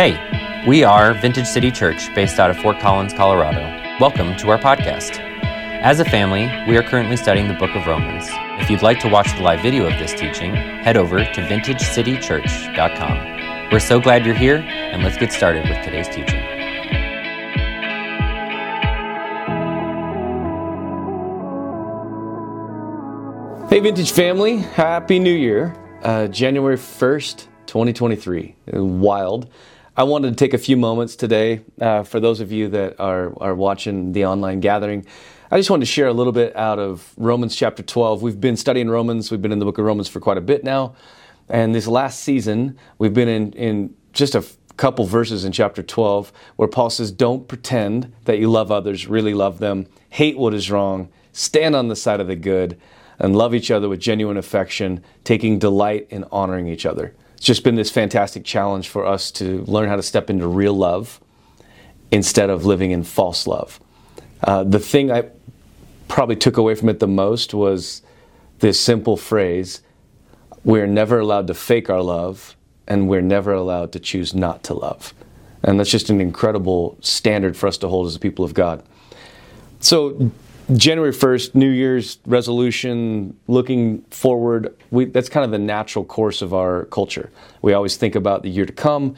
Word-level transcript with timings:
Hey, 0.00 0.16
we 0.66 0.82
are 0.82 1.12
Vintage 1.12 1.46
City 1.46 1.70
Church 1.70 2.08
based 2.14 2.40
out 2.40 2.48
of 2.48 2.56
Fort 2.56 2.80
Collins, 2.80 3.12
Colorado. 3.12 3.60
Welcome 4.00 4.34
to 4.38 4.48
our 4.48 4.56
podcast. 4.56 5.18
As 5.82 6.00
a 6.00 6.06
family, 6.06 6.46
we 6.66 6.78
are 6.78 6.82
currently 6.82 7.18
studying 7.18 7.48
the 7.48 7.54
book 7.54 7.76
of 7.76 7.86
Romans. 7.86 8.26
If 8.62 8.70
you'd 8.70 8.80
like 8.80 8.98
to 9.00 9.10
watch 9.10 9.30
the 9.36 9.42
live 9.42 9.60
video 9.60 9.84
of 9.84 9.92
this 9.98 10.14
teaching, 10.14 10.54
head 10.54 10.96
over 10.96 11.18
to 11.18 11.40
vintagecitychurch.com. 11.42 13.70
We're 13.70 13.78
so 13.78 14.00
glad 14.00 14.24
you're 14.24 14.34
here, 14.34 14.56
and 14.56 15.02
let's 15.02 15.18
get 15.18 15.34
started 15.34 15.68
with 15.68 15.84
today's 15.84 16.08
teaching. 16.08 16.40
Hey, 23.68 23.80
Vintage 23.80 24.12
family, 24.12 24.60
Happy 24.60 25.18
New 25.18 25.34
Year. 25.34 25.74
Uh, 26.02 26.26
January 26.28 26.78
1st, 26.78 27.48
2023. 27.66 28.56
Wild. 28.72 29.50
I 30.00 30.02
wanted 30.04 30.30
to 30.30 30.34
take 30.34 30.54
a 30.54 30.58
few 30.58 30.78
moments 30.78 31.14
today 31.14 31.60
uh, 31.78 32.04
for 32.04 32.20
those 32.20 32.40
of 32.40 32.50
you 32.50 32.68
that 32.68 32.98
are, 32.98 33.34
are 33.38 33.54
watching 33.54 34.12
the 34.12 34.24
online 34.24 34.60
gathering. 34.60 35.04
I 35.50 35.58
just 35.58 35.68
wanted 35.68 35.84
to 35.84 35.92
share 35.92 36.06
a 36.06 36.12
little 36.14 36.32
bit 36.32 36.56
out 36.56 36.78
of 36.78 37.12
Romans 37.18 37.54
chapter 37.54 37.82
12. 37.82 38.22
We've 38.22 38.40
been 38.40 38.56
studying 38.56 38.88
Romans, 38.88 39.30
we've 39.30 39.42
been 39.42 39.52
in 39.52 39.58
the 39.58 39.66
book 39.66 39.76
of 39.76 39.84
Romans 39.84 40.08
for 40.08 40.18
quite 40.18 40.38
a 40.38 40.40
bit 40.40 40.64
now. 40.64 40.94
And 41.50 41.74
this 41.74 41.86
last 41.86 42.20
season, 42.20 42.78
we've 42.96 43.12
been 43.12 43.28
in, 43.28 43.52
in 43.52 43.94
just 44.14 44.34
a 44.34 44.42
couple 44.78 45.04
verses 45.04 45.44
in 45.44 45.52
chapter 45.52 45.82
12 45.82 46.32
where 46.56 46.66
Paul 46.66 46.88
says, 46.88 47.12
Don't 47.12 47.46
pretend 47.46 48.10
that 48.24 48.38
you 48.38 48.50
love 48.50 48.72
others, 48.72 49.06
really 49.06 49.34
love 49.34 49.58
them, 49.58 49.86
hate 50.08 50.38
what 50.38 50.54
is 50.54 50.70
wrong, 50.70 51.10
stand 51.32 51.76
on 51.76 51.88
the 51.88 51.96
side 51.96 52.20
of 52.20 52.26
the 52.26 52.36
good, 52.36 52.80
and 53.18 53.36
love 53.36 53.54
each 53.54 53.70
other 53.70 53.86
with 53.86 54.00
genuine 54.00 54.38
affection, 54.38 55.04
taking 55.24 55.58
delight 55.58 56.06
in 56.08 56.24
honoring 56.32 56.68
each 56.68 56.86
other 56.86 57.14
it's 57.40 57.46
just 57.46 57.64
been 57.64 57.74
this 57.74 57.90
fantastic 57.90 58.44
challenge 58.44 58.90
for 58.90 59.06
us 59.06 59.30
to 59.30 59.64
learn 59.64 59.88
how 59.88 59.96
to 59.96 60.02
step 60.02 60.28
into 60.28 60.46
real 60.46 60.74
love 60.74 61.22
instead 62.10 62.50
of 62.50 62.66
living 62.66 62.90
in 62.90 63.02
false 63.02 63.46
love. 63.46 63.80
Uh, 64.44 64.62
the 64.62 64.78
thing 64.78 65.10
I 65.10 65.24
probably 66.06 66.36
took 66.36 66.58
away 66.58 66.74
from 66.74 66.90
it 66.90 66.98
the 66.98 67.08
most 67.08 67.54
was 67.54 68.02
this 68.58 68.78
simple 68.78 69.16
phrase 69.16 69.80
we're 70.64 70.86
never 70.86 71.18
allowed 71.18 71.46
to 71.46 71.54
fake 71.54 71.88
our 71.88 72.02
love, 72.02 72.56
and 72.86 73.08
we're 73.08 73.22
never 73.22 73.54
allowed 73.54 73.92
to 73.92 74.00
choose 74.00 74.34
not 74.34 74.62
to 74.64 74.74
love. 74.74 75.14
And 75.62 75.80
that's 75.80 75.88
just 75.88 76.10
an 76.10 76.20
incredible 76.20 76.98
standard 77.00 77.56
for 77.56 77.68
us 77.68 77.78
to 77.78 77.88
hold 77.88 78.06
as 78.06 78.16
a 78.16 78.18
people 78.18 78.44
of 78.44 78.52
God. 78.52 78.82
So, 79.78 80.30
January 80.76 81.12
1st, 81.12 81.54
New 81.56 81.70
Year's 81.70 82.18
resolution, 82.26 83.36
looking 83.48 84.02
forward, 84.02 84.76
we, 84.90 85.06
that's 85.06 85.28
kind 85.28 85.44
of 85.44 85.50
the 85.50 85.58
natural 85.58 86.04
course 86.04 86.42
of 86.42 86.54
our 86.54 86.84
culture. 86.86 87.30
We 87.60 87.72
always 87.72 87.96
think 87.96 88.14
about 88.14 88.42
the 88.42 88.50
year 88.50 88.66
to 88.66 88.72
come. 88.72 89.16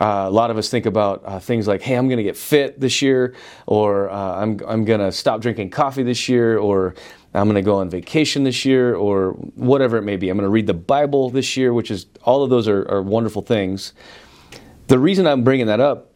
Uh, 0.00 0.24
a 0.26 0.30
lot 0.30 0.50
of 0.50 0.56
us 0.56 0.70
think 0.70 0.86
about 0.86 1.22
uh, 1.26 1.38
things 1.38 1.68
like, 1.68 1.82
hey, 1.82 1.94
I'm 1.96 2.08
going 2.08 2.16
to 2.16 2.22
get 2.24 2.36
fit 2.36 2.80
this 2.80 3.02
year, 3.02 3.34
or 3.66 4.08
uh, 4.08 4.36
I'm, 4.36 4.60
I'm 4.66 4.84
going 4.84 5.00
to 5.00 5.12
stop 5.12 5.42
drinking 5.42 5.70
coffee 5.70 6.02
this 6.02 6.28
year, 6.28 6.56
or 6.58 6.94
I'm 7.34 7.44
going 7.44 7.56
to 7.56 7.62
go 7.62 7.76
on 7.76 7.90
vacation 7.90 8.44
this 8.44 8.64
year, 8.64 8.94
or 8.94 9.32
whatever 9.56 9.98
it 9.98 10.02
may 10.02 10.16
be. 10.16 10.30
I'm 10.30 10.38
going 10.38 10.46
to 10.46 10.50
read 10.50 10.66
the 10.66 10.74
Bible 10.74 11.28
this 11.28 11.56
year, 11.56 11.74
which 11.74 11.90
is 11.90 12.06
all 12.22 12.42
of 12.42 12.50
those 12.50 12.66
are, 12.66 12.88
are 12.90 13.02
wonderful 13.02 13.42
things. 13.42 13.92
The 14.86 14.98
reason 14.98 15.26
I'm 15.26 15.44
bringing 15.44 15.66
that 15.66 15.80
up 15.80 16.12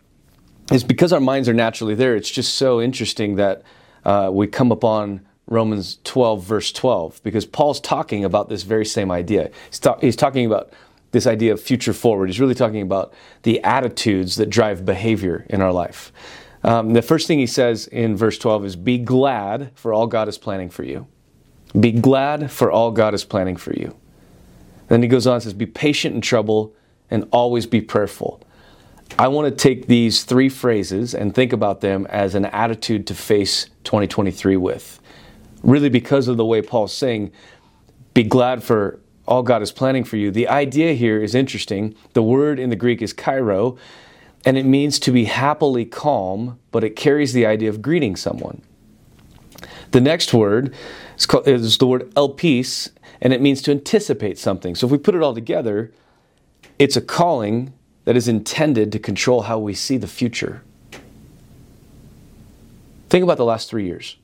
is 0.72 0.82
because 0.82 1.12
our 1.12 1.20
minds 1.20 1.48
are 1.48 1.54
naturally 1.54 1.94
there. 1.94 2.16
It's 2.16 2.30
just 2.30 2.54
so 2.54 2.80
interesting 2.80 3.36
that 3.36 3.62
uh, 4.04 4.30
we 4.32 4.46
come 4.46 4.72
upon 4.72 5.26
Romans 5.46 5.98
12, 6.04 6.44
verse 6.44 6.72
12, 6.72 7.22
because 7.22 7.46
Paul's 7.46 7.80
talking 7.80 8.24
about 8.24 8.48
this 8.48 8.62
very 8.62 8.84
same 8.84 9.10
idea. 9.10 9.50
He's, 9.70 9.78
ta- 9.78 9.98
he's, 10.00 10.16
talking 10.16 10.44
about 10.44 10.72
this 11.12 11.26
idea 11.26 11.52
of 11.52 11.60
future 11.60 11.94
forward. 11.94 12.28
He's 12.28 12.40
really 12.40 12.54
talking 12.54 12.82
about 12.82 13.14
the 13.42 13.62
attitudes 13.64 14.36
that 14.36 14.50
drive 14.50 14.84
behavior 14.84 15.46
in 15.48 15.62
our 15.62 15.72
life. 15.72 16.12
Um, 16.62 16.92
the 16.92 17.02
first 17.02 17.26
thing 17.26 17.38
he 17.38 17.46
says 17.46 17.86
in 17.86 18.16
verse 18.16 18.36
12 18.36 18.64
is 18.66 18.76
Be 18.76 18.98
glad 18.98 19.70
for 19.74 19.92
all 19.92 20.06
God 20.06 20.28
is 20.28 20.36
planning 20.36 20.68
for 20.68 20.82
you. 20.82 21.06
Be 21.78 21.92
glad 21.92 22.50
for 22.50 22.70
all 22.70 22.90
God 22.90 23.14
is 23.14 23.24
planning 23.24 23.56
for 23.56 23.72
you. 23.74 23.96
Then 24.88 25.02
he 25.02 25.08
goes 25.08 25.26
on 25.26 25.34
and 25.34 25.42
says, 25.42 25.54
Be 25.54 25.66
patient 25.66 26.14
in 26.14 26.20
trouble 26.20 26.74
and 27.10 27.26
always 27.30 27.66
be 27.66 27.80
prayerful. 27.80 28.42
I 29.16 29.28
want 29.28 29.48
to 29.48 29.54
take 29.54 29.86
these 29.86 30.24
three 30.24 30.48
phrases 30.48 31.14
and 31.14 31.34
think 31.34 31.52
about 31.52 31.80
them 31.80 32.06
as 32.10 32.34
an 32.34 32.46
attitude 32.46 33.06
to 33.08 33.14
face 33.14 33.68
2023 33.84 34.56
with. 34.56 35.00
Really, 35.62 35.88
because 35.88 36.28
of 36.28 36.36
the 36.36 36.44
way 36.44 36.62
Paul's 36.62 36.92
saying, 36.92 37.32
be 38.14 38.22
glad 38.22 38.62
for 38.62 39.00
all 39.26 39.42
God 39.42 39.62
is 39.62 39.72
planning 39.72 40.04
for 40.04 40.16
you. 40.16 40.30
The 40.30 40.48
idea 40.48 40.94
here 40.94 41.22
is 41.22 41.34
interesting. 41.34 41.94
The 42.14 42.22
word 42.22 42.58
in 42.58 42.70
the 42.70 42.76
Greek 42.76 43.02
is 43.02 43.12
kairo, 43.12 43.76
and 44.44 44.56
it 44.56 44.64
means 44.64 44.98
to 45.00 45.12
be 45.12 45.24
happily 45.24 45.84
calm, 45.84 46.58
but 46.70 46.84
it 46.84 46.96
carries 46.96 47.32
the 47.32 47.44
idea 47.44 47.68
of 47.68 47.82
greeting 47.82 48.16
someone. 48.16 48.62
The 49.90 50.00
next 50.00 50.32
word 50.32 50.74
is, 51.16 51.26
called, 51.26 51.48
is 51.48 51.76
the 51.78 51.86
word 51.86 52.10
elpis, 52.14 52.90
and 53.20 53.32
it 53.32 53.40
means 53.40 53.62
to 53.62 53.70
anticipate 53.70 54.38
something. 54.38 54.74
So 54.74 54.86
if 54.86 54.92
we 54.92 54.98
put 54.98 55.14
it 55.14 55.22
all 55.22 55.34
together, 55.34 55.92
it's 56.78 56.96
a 56.96 57.00
calling 57.00 57.72
that 58.08 58.16
is 58.16 58.26
intended 58.26 58.90
to 58.90 58.98
control 58.98 59.42
how 59.42 59.58
we 59.58 59.74
see 59.74 59.98
the 59.98 60.06
future. 60.06 60.62
Think 63.10 63.22
about 63.22 63.36
the 63.36 63.44
last 63.44 63.68
three 63.68 63.84
years. 63.84 64.16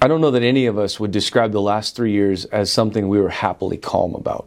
I 0.00 0.06
don't 0.06 0.20
know 0.20 0.30
that 0.30 0.44
any 0.44 0.66
of 0.66 0.78
us 0.78 1.00
would 1.00 1.10
describe 1.10 1.50
the 1.50 1.60
last 1.60 1.96
three 1.96 2.12
years 2.12 2.44
as 2.44 2.70
something 2.70 3.08
we 3.08 3.20
were 3.20 3.30
happily 3.30 3.76
calm 3.76 4.14
about. 4.14 4.46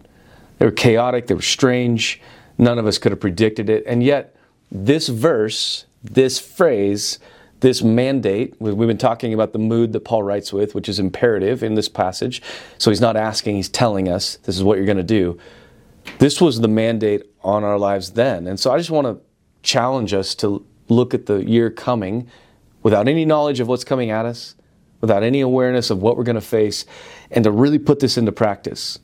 They 0.59 0.65
were 0.65 0.71
chaotic, 0.71 1.27
they 1.27 1.33
were 1.33 1.41
strange, 1.41 2.21
none 2.57 2.79
of 2.79 2.87
us 2.87 2.97
could 2.97 3.11
have 3.11 3.19
predicted 3.19 3.69
it. 3.69 3.83
And 3.85 4.01
yet, 4.01 4.33
this 4.71 5.09
verse, 5.09 5.87
this 6.01 6.39
phrase, 6.39 7.19
this 7.59 7.83
mandate, 7.83 8.55
we've 8.61 8.77
been 8.77 8.97
talking 8.97 9.33
about 9.33 9.51
the 9.51 9.59
mood 9.59 9.91
that 9.91 10.05
Paul 10.05 10.23
writes 10.23 10.53
with, 10.53 10.73
which 10.73 10.87
is 10.87 10.99
imperative 10.99 11.63
in 11.63 11.75
this 11.75 11.89
passage. 11.89 12.41
So 12.77 12.91
he's 12.91 13.01
not 13.01 13.17
asking, 13.17 13.57
he's 13.57 13.67
telling 13.67 14.07
us 14.07 14.37
this 14.43 14.55
is 14.55 14.63
what 14.63 14.77
you're 14.77 14.85
going 14.85 14.95
to 14.95 15.03
do. 15.03 15.37
This 16.19 16.41
was 16.41 16.59
the 16.59 16.67
mandate 16.67 17.23
on 17.43 17.63
our 17.63 17.77
lives 17.77 18.11
then. 18.11 18.47
And 18.47 18.59
so 18.59 18.71
I 18.71 18.77
just 18.77 18.89
want 18.89 19.07
to 19.07 19.21
challenge 19.63 20.13
us 20.13 20.35
to 20.35 20.65
look 20.89 21.13
at 21.13 21.25
the 21.25 21.37
year 21.37 21.69
coming 21.69 22.27
without 22.83 23.07
any 23.07 23.25
knowledge 23.25 23.59
of 23.59 23.67
what's 23.67 23.83
coming 23.83 24.09
at 24.11 24.25
us, 24.25 24.55
without 25.01 25.23
any 25.23 25.41
awareness 25.41 25.89
of 25.89 26.01
what 26.01 26.17
we're 26.17 26.23
going 26.23 26.35
to 26.35 26.41
face, 26.41 26.85
and 27.31 27.43
to 27.43 27.51
really 27.51 27.79
put 27.79 27.99
this 27.99 28.17
into 28.17 28.31
practice. 28.31 28.99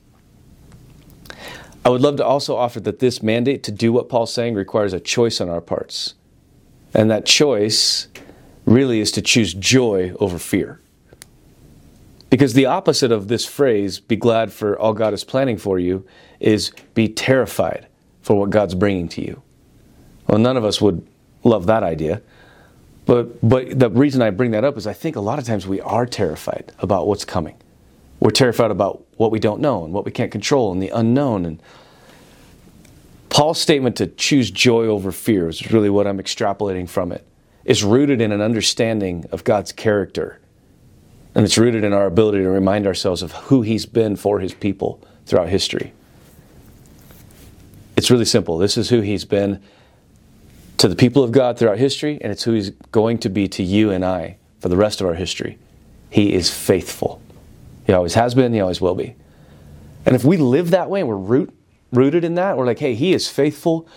I 1.84 1.90
would 1.90 2.00
love 2.00 2.16
to 2.16 2.24
also 2.24 2.56
offer 2.56 2.80
that 2.80 2.98
this 2.98 3.22
mandate 3.22 3.62
to 3.64 3.72
do 3.72 3.92
what 3.92 4.08
Paul's 4.08 4.32
saying 4.32 4.54
requires 4.54 4.94
a 4.94 5.00
choice 5.00 5.40
on 5.40 5.50
our 5.50 5.60
parts. 5.60 6.14
And 6.94 7.10
that 7.10 7.26
choice 7.26 8.08
really 8.64 9.00
is 9.00 9.12
to 9.12 9.22
choose 9.22 9.52
joy 9.52 10.14
over 10.18 10.38
fear. 10.38 10.80
Because 12.34 12.54
the 12.54 12.66
opposite 12.66 13.12
of 13.12 13.28
this 13.28 13.46
phrase, 13.46 14.00
be 14.00 14.16
glad 14.16 14.52
for 14.52 14.76
all 14.76 14.92
God 14.92 15.14
is 15.14 15.22
planning 15.22 15.56
for 15.56 15.78
you, 15.78 16.04
is 16.40 16.72
be 16.92 17.06
terrified 17.06 17.86
for 18.22 18.36
what 18.36 18.50
God's 18.50 18.74
bringing 18.74 19.06
to 19.10 19.24
you. 19.24 19.40
Well, 20.26 20.38
none 20.38 20.56
of 20.56 20.64
us 20.64 20.80
would 20.80 21.06
love 21.44 21.66
that 21.66 21.84
idea. 21.84 22.22
But, 23.06 23.40
but 23.48 23.78
the 23.78 23.88
reason 23.88 24.20
I 24.20 24.30
bring 24.30 24.50
that 24.50 24.64
up 24.64 24.76
is 24.76 24.84
I 24.84 24.92
think 24.92 25.14
a 25.14 25.20
lot 25.20 25.38
of 25.38 25.44
times 25.44 25.68
we 25.68 25.80
are 25.82 26.06
terrified 26.06 26.72
about 26.80 27.06
what's 27.06 27.24
coming. 27.24 27.54
We're 28.18 28.32
terrified 28.32 28.72
about 28.72 29.06
what 29.16 29.30
we 29.30 29.38
don't 29.38 29.60
know 29.60 29.84
and 29.84 29.94
what 29.94 30.04
we 30.04 30.10
can't 30.10 30.32
control 30.32 30.72
and 30.72 30.82
the 30.82 30.88
unknown. 30.88 31.46
And 31.46 31.62
Paul's 33.28 33.60
statement 33.60 33.94
to 33.98 34.08
choose 34.08 34.50
joy 34.50 34.86
over 34.86 35.12
fear 35.12 35.48
is 35.48 35.70
really 35.70 35.88
what 35.88 36.08
I'm 36.08 36.18
extrapolating 36.18 36.88
from 36.88 37.12
it. 37.12 37.24
Is 37.64 37.84
rooted 37.84 38.20
in 38.20 38.32
an 38.32 38.40
understanding 38.40 39.24
of 39.30 39.44
God's 39.44 39.70
character 39.70 40.40
and 41.34 41.44
it's 41.44 41.58
rooted 41.58 41.84
in 41.84 41.92
our 41.92 42.06
ability 42.06 42.42
to 42.42 42.50
remind 42.50 42.86
ourselves 42.86 43.22
of 43.22 43.32
who 43.32 43.62
He's 43.62 43.86
been 43.86 44.16
for 44.16 44.40
His 44.40 44.54
people 44.54 45.02
throughout 45.26 45.48
history. 45.48 45.92
It's 47.96 48.10
really 48.10 48.24
simple. 48.24 48.58
This 48.58 48.76
is 48.76 48.90
who 48.90 49.00
He's 49.00 49.24
been 49.24 49.62
to 50.78 50.88
the 50.88 50.96
people 50.96 51.22
of 51.22 51.32
God 51.32 51.58
throughout 51.58 51.78
history, 51.78 52.18
and 52.20 52.30
it's 52.30 52.44
who 52.44 52.52
He's 52.52 52.70
going 52.92 53.18
to 53.18 53.28
be 53.28 53.48
to 53.48 53.62
you 53.62 53.90
and 53.90 54.04
I 54.04 54.36
for 54.60 54.68
the 54.68 54.76
rest 54.76 55.00
of 55.00 55.06
our 55.06 55.14
history. 55.14 55.58
He 56.10 56.32
is 56.32 56.50
faithful. 56.50 57.20
He 57.86 57.92
always 57.92 58.14
has 58.14 58.34
been, 58.34 58.52
He 58.52 58.60
always 58.60 58.80
will 58.80 58.94
be. 58.94 59.16
And 60.06 60.14
if 60.14 60.24
we 60.24 60.36
live 60.36 60.70
that 60.70 60.90
way 60.90 61.00
and 61.00 61.08
we're 61.08 61.16
root, 61.16 61.52
rooted 61.92 62.24
in 62.24 62.34
that, 62.34 62.56
we're 62.56 62.66
like, 62.66 62.78
hey, 62.78 62.94
He 62.94 63.12
is 63.12 63.28
faithful. 63.28 63.88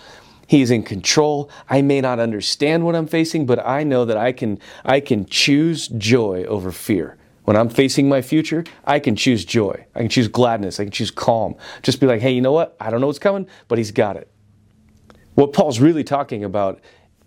He 0.46 0.62
is 0.62 0.70
in 0.70 0.82
control. 0.82 1.50
I 1.68 1.82
may 1.82 2.00
not 2.00 2.18
understand 2.18 2.84
what 2.84 2.96
I'm 2.96 3.06
facing, 3.06 3.44
but 3.44 3.64
I 3.64 3.84
know 3.84 4.06
that 4.06 4.16
I 4.16 4.32
can, 4.32 4.58
I 4.84 5.00
can 5.00 5.26
choose 5.26 5.88
joy 5.88 6.44
over 6.44 6.72
fear. 6.72 7.18
When 7.48 7.56
I'm 7.56 7.70
facing 7.70 8.10
my 8.10 8.20
future, 8.20 8.62
I 8.84 8.98
can 9.00 9.16
choose 9.16 9.42
joy. 9.42 9.86
I 9.94 10.00
can 10.00 10.10
choose 10.10 10.28
gladness. 10.28 10.78
I 10.78 10.84
can 10.84 10.92
choose 10.92 11.10
calm. 11.10 11.54
Just 11.82 11.98
be 11.98 12.06
like, 12.06 12.20
hey, 12.20 12.30
you 12.30 12.42
know 12.42 12.52
what? 12.52 12.76
I 12.78 12.90
don't 12.90 13.00
know 13.00 13.06
what's 13.06 13.18
coming, 13.18 13.48
but 13.68 13.78
he's 13.78 13.90
got 13.90 14.18
it. 14.18 14.30
What 15.34 15.54
Paul's 15.54 15.80
really 15.80 16.04
talking 16.04 16.44
about 16.44 16.78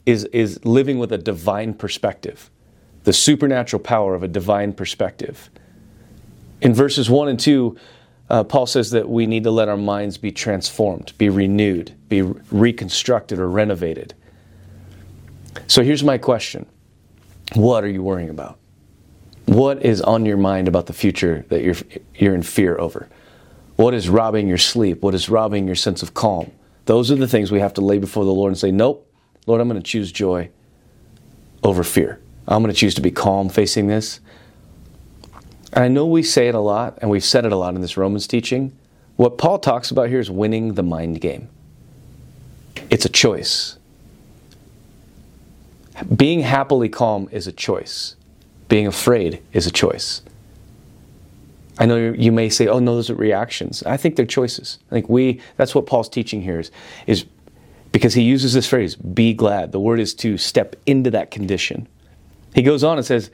is, 0.06 0.26
is 0.26 0.64
living 0.64 1.00
with 1.00 1.12
a 1.12 1.18
divine 1.18 1.74
perspective, 1.74 2.52
the 3.04 3.14
supernatural 3.14 3.82
power 3.82 4.14
of 4.14 4.22
a 4.22 4.28
divine 4.28 4.74
perspective. 4.74 5.50
In 6.62 6.76
verses 6.76 7.10
1 7.10 7.28
and 7.28 7.40
2, 7.40 7.76
uh, 8.30 8.44
Paul 8.44 8.68
says 8.68 8.92
that 8.92 9.10
we 9.10 9.26
need 9.26 9.44
to 9.46 9.50
let 9.50 9.70
our 9.70 9.76
minds 9.76 10.20
be 10.20 10.32
transformed, 10.32 11.14
be 11.18 11.30
renewed, 11.30 11.96
be 12.10 12.22
reconstructed 12.22 13.40
or 13.40 13.50
renovated. 13.50 14.14
So 15.66 15.82
here's 15.82 16.04
my 16.04 16.20
question 16.20 16.68
What 17.56 17.84
are 17.84 17.90
you 17.90 18.04
worrying 18.04 18.30
about? 18.30 18.60
What 19.46 19.84
is 19.84 20.02
on 20.02 20.26
your 20.26 20.38
mind 20.38 20.68
about 20.68 20.86
the 20.86 20.94
future 20.94 21.46
that 21.50 21.62
you're, 21.62 21.76
you're 22.16 22.36
in 22.36 22.44
fear 22.44 22.78
over? 22.78 23.10
What 23.76 23.94
is 23.94 24.10
robbing 24.10 24.48
your 24.48 24.58
sleep? 24.58 25.02
What 25.02 25.14
is 25.16 25.30
robbing 25.30 25.66
your 25.66 25.76
sense 25.76 26.04
of 26.04 26.14
calm? 26.14 26.52
Those 26.86 27.12
are 27.12 27.16
the 27.16 27.28
things 27.28 27.52
we 27.52 27.60
have 27.60 27.74
to 27.76 27.82
lay 27.82 27.98
before 27.98 28.26
the 28.26 28.34
Lord 28.34 28.52
and 28.52 28.58
say, 28.58 28.72
Nope, 28.72 29.12
Lord, 29.48 29.62
I'm 29.62 29.68
going 29.68 29.82
to 29.82 29.88
choose 29.88 30.12
joy 30.12 30.50
over 31.64 31.84
fear. 31.84 32.20
I'm 32.48 32.62
going 32.62 32.74
to 32.74 32.80
choose 32.80 32.96
to 32.96 33.02
be 33.02 33.12
calm 33.12 33.50
facing 33.50 33.88
this. 33.88 34.20
And 35.74 35.84
I 35.84 35.88
know 35.88 36.06
we 36.06 36.22
say 36.22 36.48
it 36.48 36.56
a 36.56 36.60
lot, 36.60 36.98
and 37.02 37.10
we've 37.10 37.24
said 37.24 37.46
it 37.46 37.52
a 37.52 37.56
lot 37.56 37.76
in 37.76 37.82
this 37.82 37.98
Romans 37.98 38.28
teaching. 38.28 38.78
What 39.16 39.38
Paul 39.38 39.60
talks 39.60 39.92
about 39.92 40.10
here 40.10 40.20
is 40.20 40.30
winning 40.30 40.74
the 40.74 40.84
mind 40.84 41.22
game. 41.22 41.50
It's 42.90 43.06
a 43.06 43.10
choice. 43.10 43.78
Being 46.16 46.42
happily 46.42 46.90
calm 46.90 47.30
is 47.32 47.48
a 47.48 47.52
choice. 47.52 48.16
Being 48.72 48.88
afraid 48.88 49.44
is 49.52 49.68
a 49.68 49.72
choice. 49.72 50.22
I 51.78 51.86
know 51.86 52.14
you 52.14 52.32
may 52.32 52.48
say, 52.48 52.68
"Oh 52.68 52.80
no, 52.80 52.96
those 52.96 53.10
are 53.10 53.16
reactions." 53.16 53.84
I 53.84 53.98
think 53.98 54.16
they're 54.16 54.26
choices. 54.26 54.80
I 54.90 54.96
think 54.96 55.10
we 55.10 55.42
that's 55.58 55.76
what 55.76 55.86
Paul's 55.86 56.08
teaching 56.08 56.42
here 56.42 56.58
is 56.58 56.72
is 57.06 57.26
because 57.92 58.14
he 58.14 58.22
uses 58.22 58.54
this 58.54 58.68
phrase, 58.68 58.96
"Be 58.96 59.34
glad." 59.34 59.74
The 59.74 59.80
word 59.82 60.00
is 60.00 60.14
to 60.24 60.38
step 60.38 60.78
into 60.86 61.12
that 61.12 61.32
condition. 61.32 61.86
He 62.56 62.62
goes 62.62 62.82
on 62.82 62.96
and 62.98 63.06
says, 63.06 63.30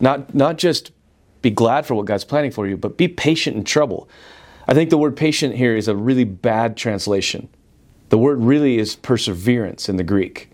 not 0.00 0.34
not 0.34 0.56
just 0.56 0.90
be 1.42 1.50
glad 1.50 1.84
for 1.84 1.94
what 1.94 2.06
God's 2.06 2.24
planning 2.24 2.50
for 2.50 2.66
you, 2.66 2.78
but 2.78 2.96
be 2.96 3.08
patient 3.08 3.56
in 3.56 3.64
trouble. 3.64 4.08
I 4.66 4.72
think 4.72 4.88
the 4.88 4.96
word 4.96 5.16
patient 5.16 5.56
here 5.56 5.76
is 5.76 5.88
a 5.88 5.94
really 5.94 6.24
bad 6.24 6.78
translation. 6.78 7.50
The 8.08 8.16
word 8.16 8.38
really 8.40 8.78
is 8.78 8.96
perseverance 8.96 9.90
in 9.90 9.96
the 9.98 10.02
Greek. 10.02 10.48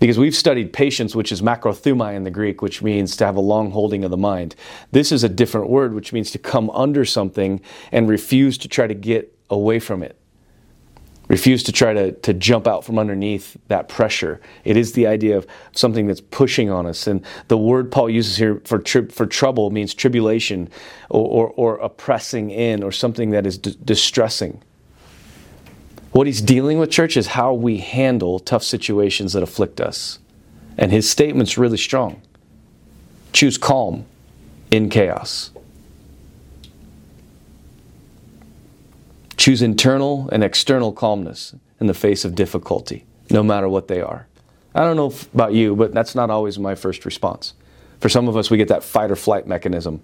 Because 0.00 0.18
we've 0.18 0.34
studied 0.34 0.72
patience, 0.72 1.14
which 1.14 1.30
is 1.30 1.42
makrothumai 1.42 2.14
in 2.14 2.24
the 2.24 2.30
Greek, 2.30 2.62
which 2.62 2.82
means 2.82 3.16
to 3.16 3.26
have 3.26 3.36
a 3.36 3.40
long 3.40 3.70
holding 3.70 4.02
of 4.02 4.10
the 4.10 4.16
mind. 4.16 4.56
This 4.90 5.12
is 5.12 5.22
a 5.22 5.28
different 5.28 5.70
word, 5.70 5.94
which 5.94 6.12
means 6.12 6.32
to 6.32 6.38
come 6.38 6.70
under 6.70 7.04
something 7.04 7.60
and 7.92 8.08
refuse 8.08 8.58
to 8.58 8.68
try 8.68 8.86
to 8.88 8.94
get 8.94 9.36
away 9.50 9.78
from 9.78 10.02
it 10.02 10.16
refuse 11.30 11.62
to 11.62 11.70
try 11.70 11.94
to, 11.94 12.10
to 12.10 12.34
jump 12.34 12.66
out 12.66 12.84
from 12.84 12.98
underneath 12.98 13.56
that 13.68 13.88
pressure. 13.88 14.40
It 14.64 14.76
is 14.76 14.94
the 14.94 15.06
idea 15.06 15.38
of 15.38 15.46
something 15.70 16.08
that's 16.08 16.20
pushing 16.20 16.70
on 16.70 16.86
us. 16.86 17.06
And 17.06 17.24
the 17.46 17.56
word 17.56 17.92
Paul 17.92 18.10
uses 18.10 18.36
here 18.36 18.60
for, 18.64 18.80
tri- 18.80 19.06
for 19.06 19.26
trouble 19.26 19.70
means 19.70 19.94
tribulation 19.94 20.68
or, 21.08 21.24
or, 21.24 21.50
or 21.50 21.76
oppressing 21.78 22.50
in 22.50 22.82
or 22.82 22.90
something 22.90 23.30
that 23.30 23.46
is 23.46 23.58
d- 23.58 23.76
distressing. 23.84 24.60
What 26.20 26.26
he's 26.26 26.42
dealing 26.42 26.78
with, 26.78 26.90
church, 26.90 27.16
is 27.16 27.28
how 27.28 27.54
we 27.54 27.78
handle 27.78 28.38
tough 28.40 28.62
situations 28.62 29.32
that 29.32 29.42
afflict 29.42 29.80
us. 29.80 30.18
And 30.76 30.92
his 30.92 31.08
statement's 31.08 31.56
really 31.56 31.78
strong. 31.78 32.20
Choose 33.32 33.56
calm 33.56 34.04
in 34.70 34.90
chaos. 34.90 35.50
Choose 39.38 39.62
internal 39.62 40.28
and 40.30 40.44
external 40.44 40.92
calmness 40.92 41.54
in 41.80 41.86
the 41.86 41.94
face 41.94 42.26
of 42.26 42.34
difficulty, 42.34 43.06
no 43.30 43.42
matter 43.42 43.70
what 43.70 43.88
they 43.88 44.02
are. 44.02 44.26
I 44.74 44.80
don't 44.80 44.96
know 44.96 45.14
about 45.32 45.54
you, 45.54 45.74
but 45.74 45.94
that's 45.94 46.14
not 46.14 46.28
always 46.28 46.58
my 46.58 46.74
first 46.74 47.06
response. 47.06 47.54
For 48.00 48.08
some 48.08 48.28
of 48.28 48.36
us, 48.36 48.50
we 48.50 48.56
get 48.56 48.68
that 48.68 48.82
fight 48.82 49.10
or 49.10 49.16
flight 49.16 49.46
mechanism 49.46 50.02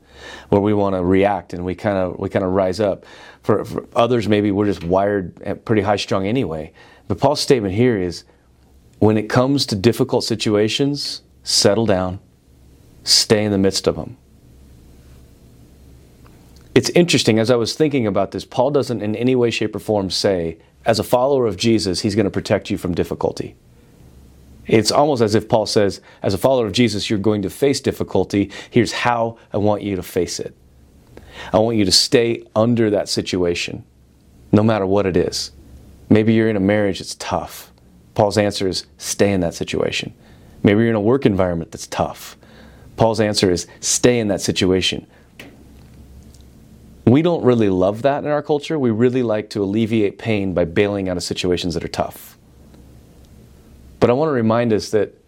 where 0.50 0.60
we 0.60 0.74
want 0.74 0.94
to 0.94 1.04
react 1.04 1.54
and 1.54 1.64
we 1.64 1.74
kind 1.74 1.96
of 1.96 2.18
we 2.18 2.28
kind 2.28 2.44
of 2.44 2.52
rise 2.52 2.78
up. 2.78 3.04
For, 3.42 3.64
for 3.64 3.86
others, 3.94 4.28
maybe 4.28 4.50
we're 4.50 4.66
just 4.66 4.84
wired 4.84 5.64
pretty 5.64 5.82
high 5.82 5.96
strung 5.96 6.26
anyway. 6.26 6.72
But 7.08 7.18
Paul's 7.18 7.40
statement 7.40 7.74
here 7.74 7.98
is, 7.98 8.24
when 8.98 9.16
it 9.16 9.28
comes 9.28 9.66
to 9.66 9.76
difficult 9.76 10.24
situations, 10.24 11.22
settle 11.42 11.86
down, 11.86 12.18
stay 13.04 13.44
in 13.44 13.52
the 13.52 13.58
midst 13.58 13.86
of 13.86 13.96
them 13.96 14.16
it's 16.76 16.90
interesting 16.90 17.38
as 17.38 17.50
I 17.50 17.56
was 17.56 17.74
thinking 17.74 18.06
about 18.06 18.32
this, 18.32 18.44
Paul 18.44 18.70
doesn't 18.70 19.00
in 19.00 19.16
any 19.16 19.34
way, 19.34 19.50
shape, 19.50 19.74
or 19.74 19.78
form 19.78 20.10
say, 20.10 20.58
as 20.84 20.98
a 20.98 21.02
follower 21.02 21.46
of 21.46 21.56
Jesus, 21.56 22.00
he's 22.00 22.14
going 22.14 22.24
to 22.24 22.30
protect 22.30 22.68
you 22.68 22.76
from 22.76 22.94
difficulty. 22.94 23.56
It's 24.66 24.90
almost 24.90 25.22
as 25.22 25.34
if 25.34 25.48
Paul 25.48 25.66
says, 25.66 26.00
as 26.22 26.34
a 26.34 26.38
follower 26.38 26.66
of 26.66 26.72
Jesus, 26.72 27.08
you're 27.08 27.18
going 27.18 27.42
to 27.42 27.50
face 27.50 27.80
difficulty. 27.80 28.50
Here's 28.70 28.92
how 28.92 29.38
I 29.52 29.58
want 29.58 29.82
you 29.82 29.96
to 29.96 30.02
face 30.02 30.40
it. 30.40 30.56
I 31.52 31.58
want 31.58 31.76
you 31.76 31.84
to 31.84 31.92
stay 31.92 32.42
under 32.54 32.90
that 32.90 33.08
situation, 33.08 33.84
no 34.52 34.62
matter 34.62 34.86
what 34.86 35.06
it 35.06 35.16
is. 35.16 35.52
Maybe 36.08 36.34
you're 36.34 36.48
in 36.48 36.56
a 36.56 36.60
marriage 36.60 36.98
that's 36.98 37.14
tough. 37.16 37.72
Paul's 38.14 38.38
answer 38.38 38.66
is 38.66 38.86
stay 38.96 39.32
in 39.32 39.40
that 39.40 39.54
situation. 39.54 40.14
Maybe 40.62 40.80
you're 40.80 40.90
in 40.90 40.96
a 40.96 41.00
work 41.00 41.26
environment 41.26 41.70
that's 41.70 41.86
tough. 41.86 42.36
Paul's 42.96 43.20
answer 43.20 43.50
is 43.50 43.66
stay 43.80 44.18
in 44.18 44.28
that 44.28 44.40
situation. 44.40 45.06
We 47.04 47.22
don't 47.22 47.44
really 47.44 47.68
love 47.68 48.02
that 48.02 48.24
in 48.24 48.30
our 48.30 48.42
culture. 48.42 48.78
We 48.78 48.90
really 48.90 49.22
like 49.22 49.50
to 49.50 49.62
alleviate 49.62 50.18
pain 50.18 50.54
by 50.54 50.64
bailing 50.64 51.08
out 51.08 51.16
of 51.16 51.22
situations 51.22 51.74
that 51.74 51.84
are 51.84 51.88
tough. 51.88 52.35
But 54.06 54.12
I 54.12 54.14
want 54.14 54.28
to 54.28 54.34
remind 54.34 54.72
us 54.72 54.90
that 54.90 55.20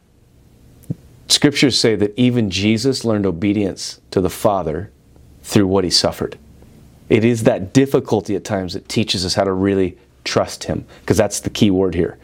scriptures 1.26 1.76
say 1.76 1.96
that 1.96 2.16
even 2.16 2.48
Jesus 2.48 3.04
learned 3.04 3.26
obedience 3.26 4.00
to 4.12 4.20
the 4.20 4.30
Father 4.30 4.92
through 5.42 5.66
what 5.66 5.82
he 5.82 5.90
suffered. 5.90 6.38
It 7.08 7.25
is 7.25 7.42
that 7.42 7.72
difficulty 7.72 8.36
at 8.36 8.44
times 8.44 8.75
that 8.75 8.88
teaches 8.88 9.26
us 9.26 9.34
how 9.34 9.42
to 9.42 9.52
really 9.52 9.98
trust 10.22 10.62
him, 10.62 10.86
because 11.00 11.16
that's 11.16 11.40
the 11.40 11.50
key 11.50 11.72
word 11.72 11.96
here 11.96 12.19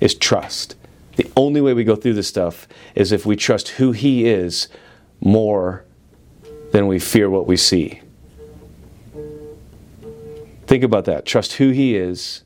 is 0.00 0.16
trust. 0.16 0.74
The 1.14 1.30
only 1.36 1.60
way 1.60 1.74
we 1.74 1.84
go 1.84 1.94
through 1.94 2.14
this 2.14 2.26
stuff 2.26 2.66
is 2.96 3.12
if 3.12 3.24
we 3.24 3.36
trust 3.36 3.68
who 3.68 3.92
he 3.92 4.26
is 4.26 4.66
more 5.20 5.84
than 6.72 6.88
we 6.88 6.98
fear 6.98 7.30
what 7.30 7.46
we 7.46 7.56
see. 7.56 8.00
Think 10.66 10.82
about 10.82 11.04
that. 11.04 11.24
Trust 11.24 11.52
who 11.52 11.70
He 11.70 11.94
is 11.94 12.42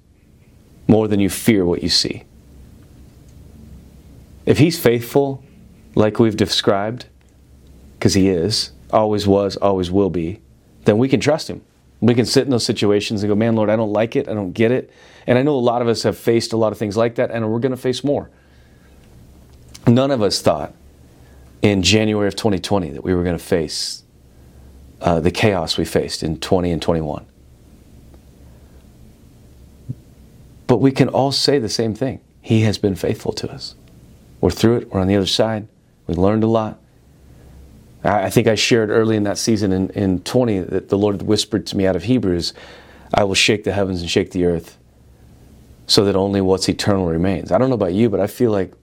more 0.86 1.08
than 1.08 1.18
you 1.18 1.30
fear 1.30 1.64
what 1.64 1.82
you 1.82 1.88
see. 1.88 2.24
If 4.46 4.58
He's 4.58 4.78
faithful, 4.78 5.42
like 5.94 6.18
we've 6.18 6.36
described, 6.36 7.06
because 7.98 8.14
He 8.14 8.28
is, 8.28 8.72
always 8.90 9.26
was, 9.26 9.56
always 9.56 9.90
will 9.90 10.10
be, 10.10 10.40
then 10.84 10.98
we 10.98 11.08
can 11.08 11.20
trust 11.20 11.48
Him. 11.48 11.62
We 12.00 12.14
can 12.14 12.26
sit 12.26 12.44
in 12.44 12.50
those 12.50 12.66
situations 12.66 13.22
and 13.22 13.30
go, 13.30 13.34
man, 13.34 13.56
Lord, 13.56 13.70
I 13.70 13.76
don't 13.76 13.92
like 13.92 14.14
it. 14.16 14.28
I 14.28 14.34
don't 14.34 14.52
get 14.52 14.70
it. 14.70 14.90
And 15.26 15.38
I 15.38 15.42
know 15.42 15.54
a 15.54 15.60
lot 15.60 15.80
of 15.80 15.88
us 15.88 16.02
have 16.02 16.18
faced 16.18 16.52
a 16.52 16.56
lot 16.56 16.72
of 16.72 16.78
things 16.78 16.96
like 16.96 17.14
that, 17.14 17.30
and 17.30 17.50
we're 17.50 17.60
going 17.60 17.70
to 17.70 17.78
face 17.78 18.04
more. 18.04 18.30
None 19.86 20.10
of 20.10 20.22
us 20.22 20.40
thought 20.42 20.74
in 21.62 21.82
January 21.82 22.28
of 22.28 22.36
2020 22.36 22.90
that 22.90 23.04
we 23.04 23.14
were 23.14 23.22
going 23.22 23.38
to 23.38 23.42
face 23.42 24.02
uh, 25.00 25.20
the 25.20 25.30
chaos 25.30 25.78
we 25.78 25.84
faced 25.84 26.22
in 26.22 26.38
20 26.38 26.70
and 26.70 26.82
21. 26.82 27.26
But 30.66 30.78
we 30.78 30.92
can 30.92 31.08
all 31.08 31.32
say 31.32 31.58
the 31.58 31.68
same 31.68 31.94
thing 31.94 32.20
He 32.40 32.62
has 32.62 32.78
been 32.78 32.94
faithful 32.94 33.32
to 33.34 33.50
us. 33.50 33.74
We're 34.44 34.50
through 34.50 34.76
it, 34.76 34.92
we're 34.92 35.00
on 35.00 35.06
the 35.06 35.16
other 35.16 35.24
side, 35.24 35.68
we 36.06 36.14
learned 36.14 36.44
a 36.44 36.46
lot. 36.46 36.78
I 38.04 38.28
think 38.28 38.46
I 38.46 38.56
shared 38.56 38.90
early 38.90 39.16
in 39.16 39.22
that 39.22 39.38
season 39.38 39.72
in, 39.72 39.88
in 39.92 40.20
20 40.20 40.60
that 40.60 40.90
the 40.90 40.98
Lord 40.98 41.22
whispered 41.22 41.66
to 41.68 41.78
me 41.78 41.86
out 41.86 41.96
of 41.96 42.02
Hebrews, 42.02 42.52
I 43.14 43.24
will 43.24 43.34
shake 43.34 43.64
the 43.64 43.72
heavens 43.72 44.02
and 44.02 44.10
shake 44.10 44.32
the 44.32 44.44
earth 44.44 44.76
so 45.86 46.04
that 46.04 46.14
only 46.14 46.42
what's 46.42 46.68
eternal 46.68 47.06
remains. 47.06 47.52
I 47.52 47.56
don't 47.56 47.70
know 47.70 47.74
about 47.74 47.94
you, 47.94 48.10
but 48.10 48.20
I 48.20 48.26
feel 48.26 48.50
like 48.50 48.74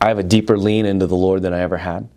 I 0.00 0.08
have 0.08 0.18
a 0.18 0.24
deeper 0.24 0.58
lean 0.58 0.84
into 0.84 1.06
the 1.06 1.14
Lord 1.14 1.42
than 1.42 1.54
I 1.54 1.60
ever 1.60 1.76
had. 1.76 2.08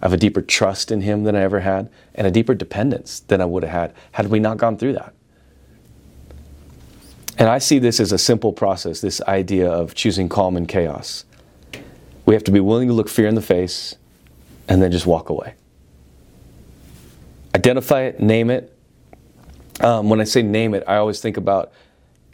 I 0.00 0.04
have 0.04 0.12
a 0.12 0.16
deeper 0.16 0.42
trust 0.42 0.92
in 0.92 1.00
Him 1.00 1.24
than 1.24 1.34
I 1.34 1.40
ever 1.40 1.58
had, 1.58 1.90
and 2.14 2.24
a 2.24 2.30
deeper 2.30 2.54
dependence 2.54 3.18
than 3.18 3.40
I 3.40 3.46
would 3.46 3.64
have 3.64 3.72
had 3.72 3.94
had 4.12 4.28
we 4.28 4.38
not 4.38 4.58
gone 4.58 4.78
through 4.78 4.92
that. 4.92 5.12
And 7.36 7.48
I 7.48 7.58
see 7.58 7.80
this 7.80 7.98
as 7.98 8.12
a 8.12 8.18
simple 8.18 8.52
process 8.52 9.00
this 9.00 9.20
idea 9.22 9.68
of 9.68 9.96
choosing 9.96 10.28
calm 10.28 10.56
and 10.56 10.68
chaos. 10.68 11.24
We 12.26 12.34
have 12.34 12.44
to 12.44 12.50
be 12.50 12.60
willing 12.60 12.88
to 12.88 12.94
look 12.94 13.08
fear 13.08 13.26
in 13.26 13.34
the 13.34 13.42
face 13.42 13.96
and 14.68 14.82
then 14.82 14.90
just 14.90 15.06
walk 15.06 15.28
away. 15.28 15.54
Identify 17.54 18.02
it, 18.02 18.20
name 18.20 18.50
it. 18.50 18.76
Um, 19.80 20.08
when 20.08 20.20
I 20.20 20.24
say 20.24 20.42
name 20.42 20.74
it, 20.74 20.84
I 20.86 20.96
always 20.96 21.20
think 21.20 21.36
about 21.36 21.72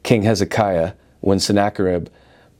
King 0.02 0.22
Hezekiah 0.22 0.92
when 1.20 1.38
Sennacherib 1.38 2.08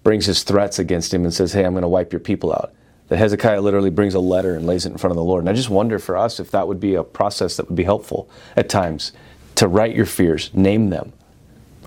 brings 0.02 0.26
his 0.26 0.42
threats 0.42 0.78
against 0.78 1.12
him 1.12 1.24
and 1.24 1.32
says, 1.32 1.52
Hey, 1.52 1.64
I'm 1.64 1.72
going 1.72 1.82
to 1.82 1.88
wipe 1.88 2.12
your 2.12 2.20
people 2.20 2.52
out. 2.52 2.72
That 3.08 3.18
Hezekiah 3.18 3.60
literally 3.60 3.90
brings 3.90 4.14
a 4.14 4.20
letter 4.20 4.54
and 4.54 4.66
lays 4.66 4.86
it 4.86 4.92
in 4.92 4.98
front 4.98 5.12
of 5.12 5.16
the 5.16 5.24
Lord. 5.24 5.42
And 5.42 5.48
I 5.48 5.52
just 5.52 5.68
wonder 5.68 5.98
for 5.98 6.16
us 6.16 6.38
if 6.38 6.50
that 6.52 6.68
would 6.68 6.80
be 6.80 6.94
a 6.94 7.02
process 7.02 7.56
that 7.56 7.68
would 7.68 7.76
be 7.76 7.84
helpful 7.84 8.30
at 8.56 8.68
times 8.68 9.12
to 9.56 9.66
write 9.68 9.94
your 9.94 10.06
fears, 10.06 10.52
name 10.54 10.90
them, 10.90 11.12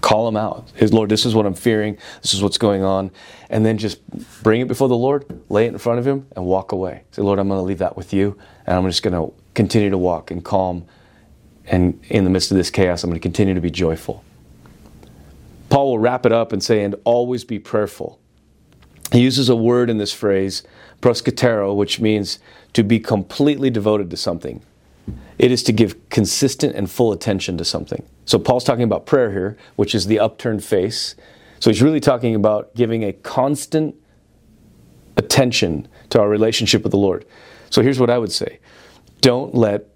call 0.03 0.27
him 0.27 0.38
out. 0.38 0.72
His 0.75 0.93
Lord, 0.93 1.10
this 1.10 1.25
is 1.25 1.33
what 1.33 1.48
I'm 1.48 1.55
fearing. 1.55 1.98
This 2.22 2.36
is 2.36 2.43
what's 2.43 2.60
going 2.60 2.83
on. 2.83 3.10
And 3.50 3.65
then 3.65 3.79
just 3.79 4.07
bring 4.43 4.62
it 4.62 4.67
before 4.67 4.89
the 4.89 4.98
Lord, 4.98 5.25
lay 5.50 5.65
it 5.65 5.69
in 5.69 5.79
front 5.79 6.00
of 6.00 6.05
him, 6.05 6.27
and 6.36 6.45
walk 6.45 6.74
away. 6.74 7.03
Say, 7.12 7.24
Lord, 7.24 7.39
I'm 7.39 7.48
going 7.48 7.60
to 7.60 7.63
leave 7.63 7.79
that 7.79 7.98
with 7.98 8.13
you, 8.13 8.38
and 8.67 8.77
I'm 8.77 8.86
just 8.86 9.01
going 9.01 9.15
to 9.15 9.33
continue 9.55 9.89
to 9.89 9.98
walk 9.98 10.29
in 10.31 10.41
calm 10.41 10.86
And 11.65 12.01
in 12.10 12.25
the 12.25 12.29
midst 12.29 12.51
of 12.51 12.57
this 12.57 12.69
chaos, 12.69 13.03
I'm 13.03 13.10
going 13.10 13.19
to 13.19 13.24
continue 13.24 13.53
to 13.55 13.62
be 13.62 13.72
joyful. 13.72 14.24
Paul 15.69 15.91
will 15.91 16.00
wrap 16.00 16.25
it 16.25 16.31
up 16.31 16.51
and 16.51 16.63
say, 16.63 16.83
and 16.83 16.95
always 17.05 17.43
be 17.45 17.60
prayerful. 17.60 18.19
He 19.12 19.22
uses 19.22 19.50
a 19.50 19.55
word 19.55 19.89
in 19.89 19.98
this 19.98 20.13
phrase, 20.13 20.63
proskatero, 21.01 21.75
which 21.75 22.00
means 22.00 22.39
to 22.74 22.83
be 22.83 23.00
completely 23.00 23.69
devoted 23.69 24.10
to 24.12 24.17
something. 24.17 24.63
It 25.38 25.51
is 25.51 25.63
to 25.63 25.72
give 25.72 26.10
consistent 26.10 26.75
and 26.75 26.89
full 26.89 27.12
attention 27.12 27.57
to 27.57 27.65
something. 27.65 28.03
So 28.25 28.39
Paul's 28.39 28.63
talking 28.63 28.83
about 28.83 29.05
prayer 29.05 29.31
here, 29.31 29.57
which 29.75 29.93
is 29.93 30.07
the 30.07 30.19
upturned 30.19 30.63
face. 30.63 31.15
So 31.60 31.69
he's 31.69 31.81
really 31.81 32.00
talking 32.00 32.36
about 32.36 32.74
giving 32.75 33.03
a 33.03 33.13
constant 33.13 33.95
attention 35.17 35.88
to 36.10 36.19
our 36.19 36.29
relationship 36.29 36.83
with 36.83 36.91
the 36.91 36.98
Lord. 36.98 37.25
So 37.69 37.81
here's 37.81 38.00
what 38.00 38.10
I 38.10 38.17
would 38.17 38.31
say 38.31 38.60
don't 39.22 39.55
let 39.55 39.88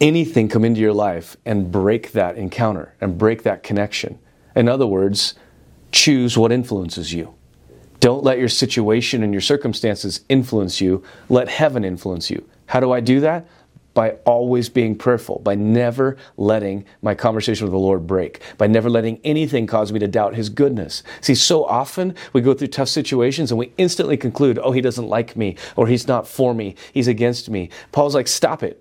anything 0.00 0.48
come 0.48 0.64
into 0.64 0.80
your 0.80 0.92
life 0.92 1.36
and 1.44 1.72
break 1.72 2.12
that 2.12 2.36
encounter 2.36 2.94
and 3.00 3.18
break 3.18 3.42
that 3.42 3.62
connection. 3.62 4.18
In 4.54 4.68
other 4.68 4.86
words, 4.86 5.34
choose 5.92 6.36
what 6.36 6.52
influences 6.52 7.12
you. 7.12 7.34
Don't 8.00 8.22
let 8.22 8.38
your 8.38 8.48
situation 8.48 9.22
and 9.22 9.32
your 9.32 9.40
circumstances 9.40 10.20
influence 10.28 10.80
you. 10.80 11.02
Let 11.28 11.48
heaven 11.48 11.84
influence 11.84 12.30
you. 12.30 12.48
How 12.66 12.80
do 12.80 12.92
I 12.92 13.00
do 13.00 13.20
that? 13.20 13.46
By 13.98 14.10
always 14.24 14.68
being 14.68 14.94
prayerful, 14.94 15.40
by 15.40 15.56
never 15.56 16.16
letting 16.36 16.84
my 17.02 17.16
conversation 17.16 17.64
with 17.64 17.72
the 17.72 17.80
Lord 17.80 18.06
break, 18.06 18.40
by 18.56 18.68
never 18.68 18.88
letting 18.88 19.18
anything 19.24 19.66
cause 19.66 19.90
me 19.90 19.98
to 19.98 20.06
doubt 20.06 20.36
His 20.36 20.50
goodness. 20.50 21.02
See, 21.20 21.34
so 21.34 21.64
often 21.64 22.14
we 22.32 22.40
go 22.40 22.54
through 22.54 22.68
tough 22.68 22.86
situations 22.86 23.50
and 23.50 23.58
we 23.58 23.72
instantly 23.76 24.16
conclude, 24.16 24.56
oh, 24.60 24.70
He 24.70 24.80
doesn't 24.80 25.08
like 25.08 25.34
me, 25.36 25.56
or 25.74 25.88
He's 25.88 26.06
not 26.06 26.28
for 26.28 26.54
me, 26.54 26.76
He's 26.92 27.08
against 27.08 27.50
me. 27.50 27.70
Paul's 27.90 28.14
like, 28.14 28.28
stop 28.28 28.62
it. 28.62 28.80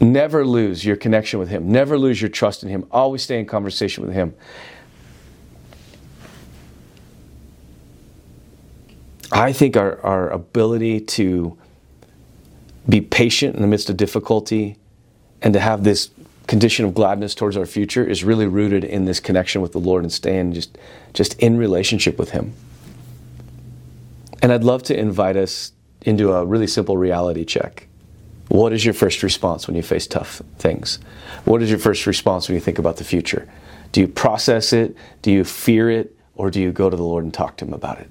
Never 0.00 0.42
lose 0.42 0.86
your 0.86 0.96
connection 0.96 1.38
with 1.38 1.50
Him. 1.50 1.70
Never 1.70 1.98
lose 1.98 2.18
your 2.22 2.30
trust 2.30 2.62
in 2.62 2.70
Him. 2.70 2.86
Always 2.90 3.20
stay 3.22 3.38
in 3.38 3.44
conversation 3.44 4.06
with 4.06 4.14
Him. 4.14 4.34
I 9.30 9.52
think 9.52 9.76
our, 9.76 10.00
our 10.00 10.30
ability 10.30 11.02
to 11.02 11.58
be 12.88 13.00
patient 13.00 13.54
in 13.54 13.62
the 13.62 13.68
midst 13.68 13.90
of 13.90 13.96
difficulty 13.96 14.78
and 15.42 15.52
to 15.54 15.60
have 15.60 15.84
this 15.84 16.10
condition 16.46 16.84
of 16.84 16.94
gladness 16.94 17.34
towards 17.34 17.56
our 17.56 17.66
future 17.66 18.04
is 18.04 18.24
really 18.24 18.46
rooted 18.46 18.82
in 18.82 19.04
this 19.04 19.20
connection 19.20 19.60
with 19.60 19.72
the 19.72 19.78
Lord 19.78 20.02
and 20.02 20.12
staying 20.12 20.54
just, 20.54 20.78
just 21.12 21.38
in 21.38 21.58
relationship 21.58 22.18
with 22.18 22.30
Him. 22.30 22.54
And 24.40 24.52
I'd 24.52 24.64
love 24.64 24.82
to 24.84 24.98
invite 24.98 25.36
us 25.36 25.72
into 26.02 26.32
a 26.32 26.44
really 26.44 26.66
simple 26.66 26.96
reality 26.96 27.44
check. 27.44 27.86
What 28.48 28.72
is 28.72 28.84
your 28.84 28.94
first 28.94 29.22
response 29.22 29.66
when 29.66 29.76
you 29.76 29.82
face 29.82 30.06
tough 30.06 30.40
things? 30.58 30.98
What 31.44 31.62
is 31.62 31.68
your 31.68 31.78
first 31.78 32.06
response 32.06 32.48
when 32.48 32.54
you 32.54 32.60
think 32.60 32.78
about 32.78 32.96
the 32.96 33.04
future? 33.04 33.46
Do 33.92 34.00
you 34.00 34.08
process 34.08 34.72
it? 34.72 34.96
Do 35.20 35.30
you 35.30 35.44
fear 35.44 35.90
it? 35.90 36.16
Or 36.34 36.50
do 36.50 36.60
you 36.60 36.72
go 36.72 36.88
to 36.88 36.96
the 36.96 37.02
Lord 37.02 37.24
and 37.24 37.34
talk 37.34 37.58
to 37.58 37.66
Him 37.66 37.74
about 37.74 37.98
it? 37.98 38.08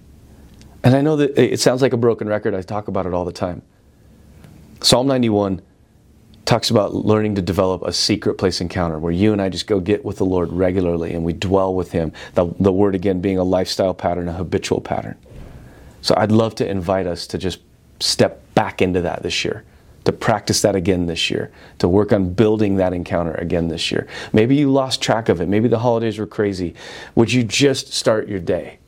And 0.84 0.96
I 0.96 1.02
know 1.02 1.16
that 1.16 1.38
it 1.40 1.60
sounds 1.60 1.82
like 1.82 1.94
a 1.94 1.98
broken 1.98 2.28
record. 2.28 2.54
I 2.54 2.62
talk 2.62 2.88
about 2.88 3.08
it 3.08 3.14
all 3.14 3.26
the 3.26 3.32
time. 3.32 3.64
Psalm 4.82 5.08
91 5.08 5.62
talks 6.46 6.70
about 6.70 6.96
learning 6.96 7.36
to 7.36 7.42
develop 7.42 7.82
a 7.82 7.92
secret 7.92 8.36
place 8.36 8.62
encounter 8.62 8.98
where 9.00 9.12
you 9.12 9.34
and 9.34 9.42
I 9.42 9.50
just 9.50 9.68
go 9.68 9.80
get 9.80 10.06
with 10.06 10.18
the 10.18 10.26
Lord 10.26 10.52
regularly 10.52 11.14
and 11.14 11.24
we 11.24 11.34
dwell 11.34 11.74
with 11.74 11.92
Him. 11.92 12.14
The, 12.36 12.54
the 12.60 12.72
word 12.72 12.96
again 12.96 13.20
being 13.20 13.38
a 13.38 13.44
lifestyle 13.44 13.94
pattern, 13.94 14.28
a 14.28 14.34
habitual 14.34 14.80
pattern. 14.80 15.18
So 16.02 16.16
I'd 16.16 16.32
love 16.32 16.56
to 16.56 16.70
invite 16.70 17.06
us 17.06 17.28
to 17.28 17.38
just 17.38 17.60
step 18.00 18.42
back 18.54 18.82
into 18.82 19.02
that 19.02 19.24
this 19.24 19.44
year 19.44 19.66
to 20.08 20.14
practice 20.14 20.62
that 20.62 20.74
again 20.74 21.06
this 21.06 21.30
year, 21.30 21.52
to 21.80 21.88
work 21.90 22.14
on 22.14 22.34
building 22.34 22.78
that 22.78 22.94
encounter 22.94 23.34
again 23.34 23.68
this 23.68 23.92
year. 23.92 24.08
Maybe 24.32 24.56
you 24.56 24.72
lost 24.72 25.02
track 25.02 25.28
of 25.28 25.42
it. 25.42 25.50
Maybe 25.50 25.68
the 25.68 25.80
holidays 25.80 26.18
were 26.18 26.26
crazy. 26.26 26.76
Would 27.16 27.34
you 27.34 27.44
just 27.44 27.92
start 27.92 28.30
your 28.30 28.40
day? 28.40 28.80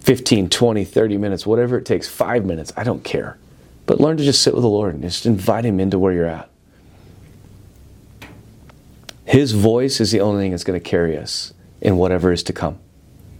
15, 0.00 0.48
20, 0.48 0.84
30 0.86 1.18
minutes, 1.18 1.44
whatever 1.44 1.76
it 1.76 1.84
takes, 1.84 2.08
five 2.08 2.46
minutes, 2.46 2.72
I 2.74 2.84
don't 2.84 3.04
care. 3.04 3.36
But 3.88 4.00
learn 4.00 4.18
to 4.18 4.22
just 4.22 4.42
sit 4.42 4.52
with 4.52 4.62
the 4.62 4.68
Lord 4.68 4.92
and 4.92 5.02
just 5.02 5.24
invite 5.24 5.64
Him 5.64 5.80
into 5.80 5.98
where 5.98 6.12
you're 6.12 6.26
at. 6.26 6.50
His 9.24 9.52
voice 9.52 9.98
is 9.98 10.12
the 10.12 10.20
only 10.20 10.44
thing 10.44 10.50
that's 10.50 10.62
going 10.62 10.78
to 10.78 10.88
carry 10.88 11.16
us 11.16 11.54
in 11.80 11.96
whatever 11.96 12.30
is 12.30 12.42
to 12.44 12.52
come. 12.52 12.78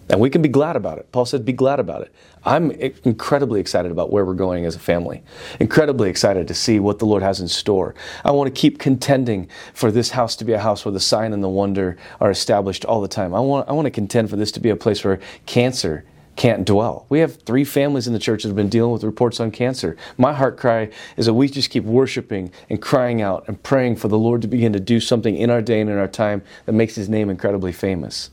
And 0.08 0.20
we 0.20 0.30
can 0.30 0.40
be 0.40 0.48
glad 0.48 0.74
about 0.74 0.96
it. 0.96 1.12
Paul 1.12 1.26
said, 1.26 1.44
be 1.44 1.52
glad 1.52 1.80
about 1.80 2.00
it. 2.00 2.14
I'm 2.46 2.70
incredibly 2.70 3.60
excited 3.60 3.92
about 3.92 4.10
where 4.10 4.24
we're 4.24 4.32
going 4.32 4.64
as 4.64 4.74
a 4.74 4.78
family. 4.78 5.22
Incredibly 5.60 6.08
excited 6.08 6.48
to 6.48 6.54
see 6.54 6.80
what 6.80 6.98
the 6.98 7.04
Lord 7.04 7.22
has 7.22 7.42
in 7.42 7.48
store. 7.48 7.94
I 8.24 8.30
want 8.30 8.54
to 8.54 8.58
keep 8.58 8.78
contending 8.78 9.50
for 9.74 9.90
this 9.90 10.10
house 10.10 10.34
to 10.36 10.46
be 10.46 10.54
a 10.54 10.58
house 10.58 10.82
where 10.82 10.92
the 10.92 11.00
sign 11.00 11.34
and 11.34 11.44
the 11.44 11.48
wonder 11.50 11.98
are 12.20 12.30
established 12.30 12.86
all 12.86 13.02
the 13.02 13.08
time. 13.08 13.34
I 13.34 13.40
want, 13.40 13.68
I 13.68 13.72
want 13.72 13.84
to 13.84 13.90
contend 13.90 14.30
for 14.30 14.36
this 14.36 14.50
to 14.52 14.60
be 14.60 14.70
a 14.70 14.76
place 14.76 15.04
where 15.04 15.20
cancer 15.44 16.06
can't 16.38 16.64
dwell. 16.64 17.04
We 17.08 17.18
have 17.18 17.42
three 17.42 17.64
families 17.64 18.06
in 18.06 18.12
the 18.12 18.18
church 18.20 18.44
that 18.44 18.48
have 18.48 18.56
been 18.56 18.68
dealing 18.68 18.92
with 18.92 19.02
reports 19.02 19.40
on 19.40 19.50
cancer. 19.50 19.96
My 20.16 20.32
heart 20.32 20.56
cry 20.56 20.88
is 21.16 21.26
that 21.26 21.34
we 21.34 21.48
just 21.48 21.68
keep 21.68 21.82
worshiping 21.82 22.52
and 22.70 22.80
crying 22.80 23.20
out 23.20 23.44
and 23.48 23.60
praying 23.60 23.96
for 23.96 24.06
the 24.06 24.16
Lord 24.16 24.40
to 24.42 24.48
begin 24.48 24.72
to 24.72 24.78
do 24.78 25.00
something 25.00 25.36
in 25.36 25.50
our 25.50 25.60
day 25.60 25.80
and 25.80 25.90
in 25.90 25.98
our 25.98 26.06
time 26.06 26.42
that 26.64 26.72
makes 26.72 26.94
his 26.94 27.08
name 27.08 27.28
incredibly 27.28 27.72
famous. 27.72 28.30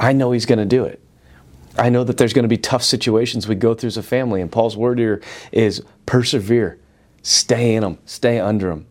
I 0.00 0.12
know 0.12 0.32
he's 0.32 0.46
going 0.46 0.58
to 0.58 0.64
do 0.64 0.84
it. 0.84 1.00
I 1.78 1.90
know 1.90 2.02
that 2.02 2.16
there's 2.16 2.32
going 2.32 2.42
to 2.42 2.48
be 2.48 2.56
tough 2.56 2.82
situations 2.82 3.46
we 3.46 3.54
go 3.54 3.72
through 3.72 3.88
as 3.88 3.96
a 3.96 4.02
family, 4.02 4.40
and 4.40 4.50
Paul's 4.50 4.76
word 4.76 4.98
here 4.98 5.22
is 5.52 5.80
persevere, 6.06 6.80
stay 7.22 7.76
in 7.76 7.82
them, 7.82 7.98
stay 8.04 8.40
under 8.40 8.68
them, 8.68 8.86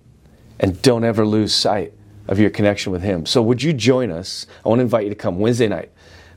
and 0.57 0.81
don't 0.81 1.03
ever 1.03 1.25
lose 1.25 1.53
sight 1.53 1.93
of 2.27 2.39
your 2.39 2.49
connection 2.49 2.91
with 2.91 3.01
Him. 3.01 3.25
So, 3.25 3.41
would 3.41 3.61
you 3.61 3.73
join 3.73 4.11
us? 4.11 4.47
I 4.65 4.69
want 4.69 4.79
to 4.79 4.83
invite 4.83 5.03
you 5.03 5.09
to 5.09 5.15
come 5.15 5.39
Wednesday 5.39 5.67
night. 5.67 5.91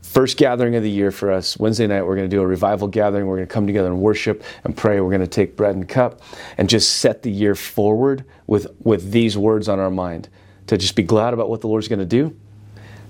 First 0.07 0.39
gathering 0.39 0.77
of 0.77 0.83
the 0.83 0.91
year 0.91 1.11
for 1.11 1.31
us. 1.31 1.59
Wednesday 1.59 1.87
night, 1.87 2.01
we're 2.01 2.17
going 2.17 2.31
to 2.31 2.35
do 2.35 2.41
a 2.41 2.47
revival 2.47 2.89
gathering. 2.89 3.27
We're 3.27 3.37
going 3.37 3.49
to 3.49 3.53
come 3.53 3.67
together 3.67 3.89
and 3.89 4.01
worship 4.01 4.43
and 4.65 4.75
pray. 4.75 4.99
We're 5.01 5.11
going 5.11 5.21
to 5.21 5.27
take 5.27 5.57
bread 5.57 5.75
and 5.75 5.87
cup 5.87 6.23
and 6.57 6.71
just 6.71 6.99
set 6.99 7.23
the 7.23 7.31
year 7.31 7.55
forward 7.55 8.25
with, 8.47 8.69
with 8.83 9.11
these 9.11 9.37
words 9.37 9.69
on 9.69 9.79
our 9.79 9.91
mind 9.91 10.31
to 10.69 10.79
just 10.79 10.95
be 10.95 11.03
glad 11.03 11.35
about 11.35 11.51
what 11.51 11.61
the 11.61 11.67
Lord's 11.69 11.89
going 11.89 11.99
to 11.99 12.07
do, 12.07 12.35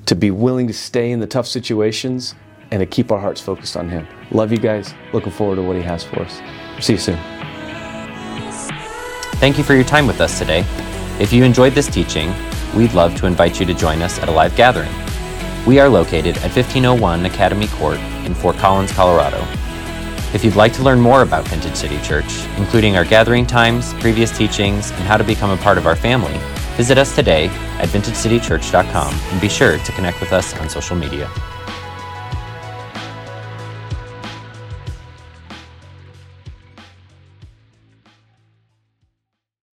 to 0.07 0.17
be 0.17 0.33
willing 0.33 0.67
to 0.67 0.73
stay 0.73 1.13
in 1.13 1.21
the 1.21 1.29
tough 1.29 1.47
situations 1.47 2.35
and 2.73 2.81
to 2.81 2.87
keep 2.87 3.13
our 3.13 3.21
hearts 3.21 3.41
focused 3.41 3.77
on 3.77 3.89
Him. 3.89 4.09
Love 4.33 4.51
you 4.51 4.59
guys. 4.59 4.93
Looking 5.13 5.33
forward 5.33 5.57
to 5.57 5.63
what 5.63 5.77
He 5.77 5.83
has 5.83 6.03
for 6.03 6.23
us. 6.23 6.41
See 6.85 6.95
you 6.95 6.99
soon. 6.99 7.19
Thank 9.39 9.59
you 9.59 9.65
for 9.65 9.75
your 9.75 9.85
time 9.85 10.09
with 10.09 10.21
us 10.21 10.39
today. 10.39 10.65
If 11.21 11.33
you 11.33 11.45
enjoyed 11.45 11.75
this 11.75 11.87
teaching, 11.89 12.35
we'd 12.75 12.95
love 12.95 13.15
to 13.21 13.27
invite 13.27 13.61
you 13.61 13.67
to 13.67 13.75
join 13.75 14.03
us 14.03 14.19
at 14.19 14.29
a 14.29 14.33
live 14.33 14.57
gathering. 14.57 14.91
We 15.67 15.81
are 15.81 15.89
located 15.89 16.37
at 16.37 16.55
1501 16.55 17.27
Academy 17.27 17.67
Court 17.67 17.99
in 18.25 18.35
Fort 18.35 18.57
Collins, 18.57 18.93
Colorado. 18.93 19.45
If 20.33 20.45
you'd 20.45 20.55
like 20.55 20.73
to 20.75 20.83
learn 20.85 21.01
more 21.01 21.23
about 21.23 21.49
Vintage 21.49 21.75
City 21.75 22.01
Church, 22.03 22.47
including 22.57 22.97
our 22.97 23.05
gathering 23.05 23.49
times, 23.49 23.93
previous 23.95 24.31
teachings, 24.31 24.93
and 24.93 25.01
how 25.01 25.17
to 25.17 25.25
become 25.25 25.51
a 25.51 25.57
part 25.57 25.77
of 25.77 25.87
our 25.89 25.97
family, 25.97 26.39
visit 26.77 26.99
us 26.99 27.17
today 27.17 27.49
at 27.81 27.89
vintagecitychurch.com 27.89 29.13
and 29.13 29.41
be 29.41 29.49
sure 29.49 29.79
to 29.79 29.93
connect 29.93 30.21
with 30.21 30.33
us 30.33 30.55
on 30.61 30.69
social 30.69 30.95
media. 30.95 31.29